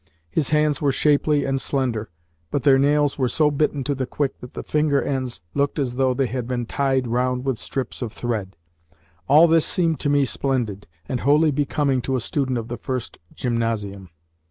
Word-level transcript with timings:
His 0.31 0.49
hands 0.49 0.81
were 0.81 0.91
shapely 0.91 1.45
and 1.45 1.61
slender, 1.61 2.09
but 2.49 2.63
their 2.63 2.79
nails 2.79 3.19
were 3.19 3.29
so 3.29 3.51
bitten 3.51 3.83
to 3.83 3.93
the 3.93 4.07
quick 4.07 4.39
that 4.39 4.53
the 4.55 4.63
finger 4.63 4.99
ends 4.99 5.41
looked 5.53 5.77
as 5.77 5.95
though 5.95 6.15
they 6.15 6.25
had 6.25 6.47
been 6.47 6.65
tied 6.65 7.05
round 7.05 7.45
with 7.45 7.59
strips 7.59 8.01
of 8.01 8.11
thread. 8.11 8.55
All 9.27 9.47
this 9.47 9.63
seemed 9.67 9.99
to 9.99 10.09
me 10.09 10.25
splendid, 10.25 10.87
and 11.07 11.19
wholly 11.19 11.51
becoming 11.51 12.01
to 12.01 12.15
a 12.15 12.19
student 12.19 12.57
of 12.57 12.67
the 12.67 12.77
first 12.77 13.19
gymnasium. 13.35 14.09